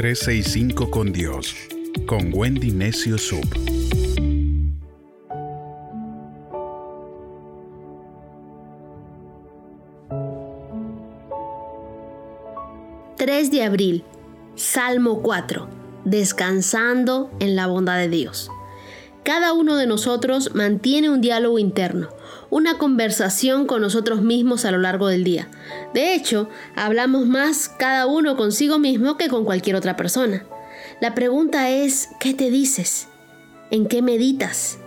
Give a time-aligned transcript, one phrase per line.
[0.00, 1.54] 365 con Dios,
[2.06, 3.44] con Wendy Necio Sub.
[13.18, 14.04] ...3 de abril...
[14.54, 15.68] Salmo 4...
[16.06, 18.50] ...descansando en la bondad de Dios...
[19.22, 22.08] Cada uno de nosotros mantiene un diálogo interno,
[22.48, 25.48] una conversación con nosotros mismos a lo largo del día.
[25.92, 30.44] De hecho, hablamos más cada uno consigo mismo que con cualquier otra persona.
[31.02, 33.08] La pregunta es, ¿qué te dices?
[33.70, 34.78] ¿En qué meditas?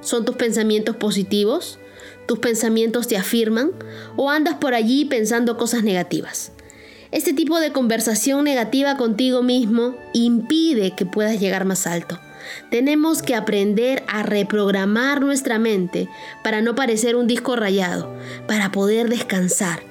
[0.00, 1.80] ¿Son tus pensamientos positivos?
[2.26, 3.72] ¿Tus pensamientos te afirman?
[4.16, 6.52] ¿O andas por allí pensando cosas negativas?
[7.10, 12.18] Este tipo de conversación negativa contigo mismo impide que puedas llegar más alto.
[12.70, 16.08] Tenemos que aprender a reprogramar nuestra mente
[16.42, 18.12] para no parecer un disco rayado,
[18.46, 19.82] para poder descansar.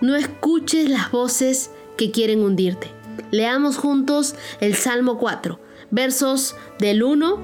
[0.00, 2.88] No escuches las voces que quieren hundirte.
[3.30, 5.60] Leamos juntos el Salmo 4,
[5.90, 7.38] versos del 1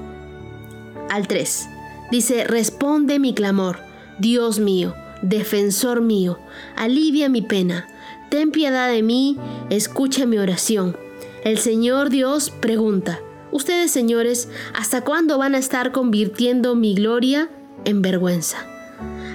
[1.09, 1.69] al 3.
[2.11, 3.79] Dice, responde mi clamor,
[4.19, 6.39] Dios mío, defensor mío,
[6.75, 7.87] alivia mi pena,
[8.29, 9.37] ten piedad de mí,
[9.69, 10.97] escucha mi oración.
[11.43, 13.19] El Señor Dios pregunta,
[13.51, 17.49] Ustedes, señores, ¿hasta cuándo van a estar convirtiendo mi gloria
[17.85, 18.57] en vergüenza?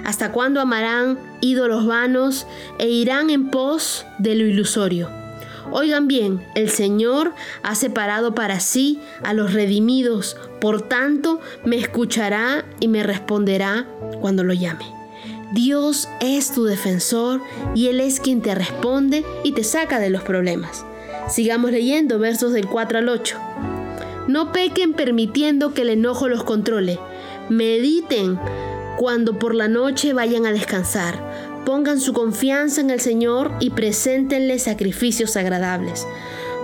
[0.05, 2.45] ¿Hasta cuándo amarán ídolos vanos
[2.77, 5.09] e irán en pos de lo ilusorio?
[5.71, 12.65] Oigan bien, el Señor ha separado para sí a los redimidos, por tanto me escuchará
[12.79, 13.87] y me responderá
[14.21, 14.85] cuando lo llame.
[15.53, 17.41] Dios es tu defensor
[17.75, 20.85] y Él es quien te responde y te saca de los problemas.
[21.29, 23.37] Sigamos leyendo versos del 4 al 8.
[24.27, 26.99] No pequen permitiendo que el enojo los controle.
[27.49, 28.39] Mediten
[28.97, 31.19] cuando por la noche vayan a descansar.
[31.65, 36.05] Pongan su confianza en el Señor y preséntenle sacrificios agradables.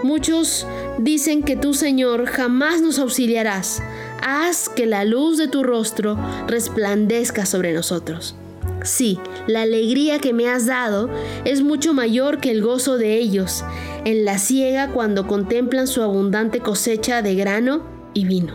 [0.04, 0.66] Muchos
[0.98, 3.82] dicen que tú, Señor, jamás nos auxiliarás.
[4.22, 8.36] Haz que la luz de tu rostro resplandezca sobre nosotros.
[8.84, 11.10] Sí, la alegría que me has dado
[11.44, 13.64] es mucho mayor que el gozo de ellos
[14.06, 18.54] en la siega cuando contemplan su abundante cosecha de grano y vino.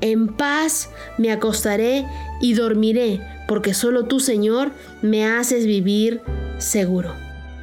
[0.00, 2.06] En paz me acostaré
[2.40, 4.72] y dormiré, porque solo tú, Señor,
[5.02, 6.20] me haces vivir
[6.58, 7.12] seguro.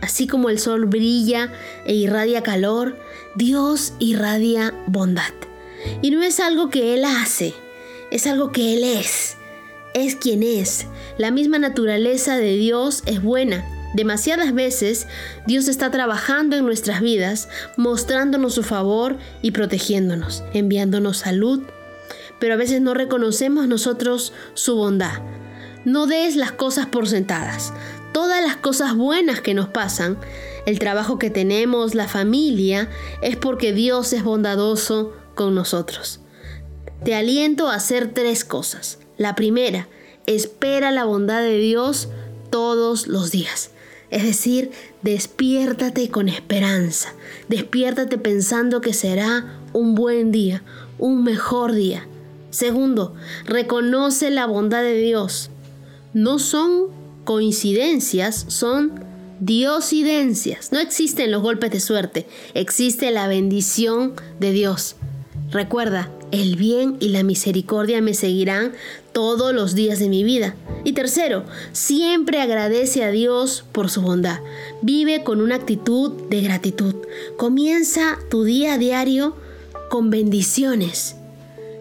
[0.01, 1.53] Así como el sol brilla
[1.85, 2.97] e irradia calor,
[3.35, 5.33] Dios irradia bondad.
[6.01, 7.53] Y no es algo que Él hace,
[8.11, 9.37] es algo que Él es
[9.93, 10.87] es quien es.
[11.17, 13.65] La misma naturaleza de Dios es buena.
[13.93, 15.07] Demasiadas veces
[15.45, 21.61] Dios está trabajando en nuestras vidas, mostrándonos su favor y protegiéndonos, enviándonos salud,
[22.39, 25.21] pero a veces no reconocemos nosotros su bondad.
[25.85, 27.73] No des las cosas por sentadas.
[28.13, 30.17] Todas las cosas buenas que nos pasan,
[30.65, 32.89] el trabajo que tenemos, la familia,
[33.21, 36.19] es porque Dios es bondadoso con nosotros.
[37.03, 38.99] Te aliento a hacer tres cosas.
[39.17, 39.87] La primera,
[40.25, 42.09] espera la bondad de Dios
[42.49, 43.71] todos los días.
[44.09, 47.13] Es decir, despiértate con esperanza.
[47.47, 50.61] Despiértate pensando que será un buen día,
[50.99, 52.07] un mejor día.
[52.51, 53.15] Segundo,
[53.45, 55.49] reconoce la bondad de Dios.
[56.13, 56.89] No son
[57.23, 59.03] coincidencias, son
[59.39, 60.71] diosidencias.
[60.71, 64.95] No existen los golpes de suerte, existe la bendición de Dios.
[65.49, 68.73] Recuerda, el bien y la misericordia me seguirán
[69.11, 70.55] todos los días de mi vida.
[70.83, 74.39] Y tercero, siempre agradece a Dios por su bondad.
[74.81, 76.95] Vive con una actitud de gratitud.
[77.37, 79.35] Comienza tu día a diario
[79.91, 81.15] con bendiciones.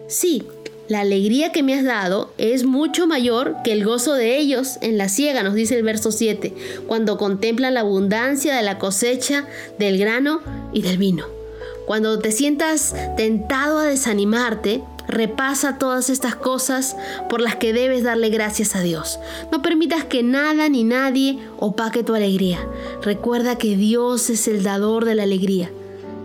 [0.07, 0.43] Sí,
[0.87, 4.99] la alegría que me has dado es mucho mayor que el gozo de ellos en
[4.99, 6.53] la siega, nos dice el verso 7,
[6.85, 9.47] cuando contemplan la abundancia de la cosecha
[9.79, 10.41] del grano
[10.73, 11.42] y del vino.
[11.85, 16.95] Cuando te sientas tentado a desanimarte, repasa todas estas cosas
[17.29, 19.19] por las que debes darle gracias a Dios.
[19.51, 22.59] No permitas que nada ni nadie opaque tu alegría.
[23.01, 25.71] Recuerda que Dios es el dador de la alegría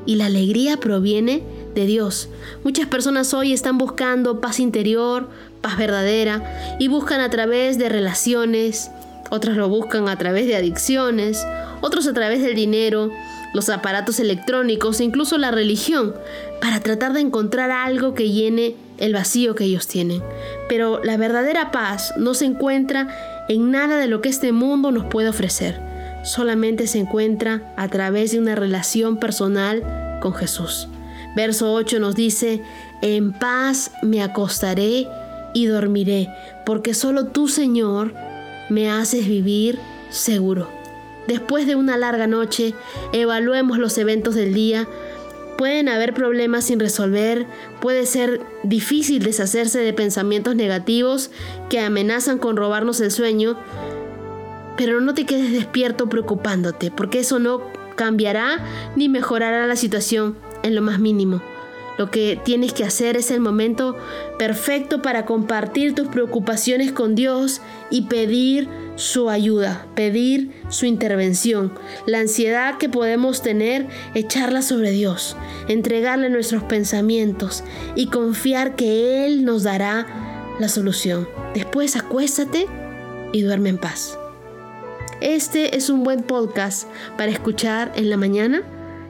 [0.06, 1.43] y la alegría proviene
[1.75, 2.28] de Dios.
[2.64, 5.28] Muchas personas hoy están buscando paz interior,
[5.60, 8.90] paz verdadera y buscan a través de relaciones,
[9.31, 11.44] otras lo buscan a través de adicciones,
[11.81, 13.10] otros a través del dinero,
[13.54, 16.14] los aparatos electrónicos e incluso la religión
[16.60, 20.22] para tratar de encontrar algo que llene el vacío que ellos tienen.
[20.68, 23.08] Pero la verdadera paz no se encuentra
[23.48, 25.80] en nada de lo que este mundo nos puede ofrecer.
[26.24, 30.88] Solamente se encuentra a través de una relación personal con Jesús.
[31.36, 32.62] Verso 8 nos dice,
[33.02, 35.06] en paz me acostaré
[35.54, 36.28] y dormiré,
[36.66, 38.12] porque solo tú, Señor,
[38.68, 39.78] me haces vivir
[40.10, 40.77] seguro.
[41.28, 42.75] Después de una larga noche,
[43.12, 44.88] evaluemos los eventos del día
[45.58, 47.44] Pueden haber problemas sin resolver,
[47.80, 51.32] puede ser difícil deshacerse de pensamientos negativos
[51.69, 53.58] que amenazan con robarnos el sueño,
[54.76, 57.60] pero no te quedes despierto preocupándote, porque eso no
[57.96, 58.64] cambiará
[58.94, 61.42] ni mejorará la situación en lo más mínimo.
[61.98, 63.96] Lo que tienes que hacer es el momento
[64.38, 67.60] perfecto para compartir tus preocupaciones con Dios
[67.90, 71.72] y pedir su ayuda, pedir su intervención.
[72.06, 75.36] La ansiedad que podemos tener, echarla sobre Dios,
[75.66, 77.64] entregarle nuestros pensamientos
[77.96, 80.06] y confiar que Él nos dará
[80.60, 81.28] la solución.
[81.52, 82.66] Después acuéstate
[83.32, 84.16] y duerme en paz.
[85.20, 88.62] Este es un buen podcast para escuchar en la mañana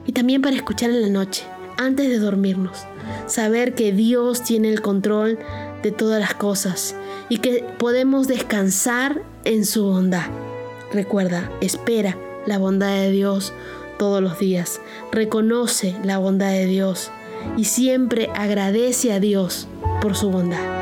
[0.07, 1.45] y también para escuchar en la noche
[1.79, 2.85] antes de dormirnos.
[3.25, 5.39] Saber que Dios tiene el control
[5.81, 6.95] de todas las cosas
[7.29, 10.27] y que podemos descansar en su bondad.
[10.91, 13.53] Recuerda, espera la bondad de Dios
[13.97, 14.81] todos los días.
[15.11, 17.11] Reconoce la bondad de Dios
[17.55, 19.67] y siempre agradece a Dios
[20.01, 20.78] por su bondad.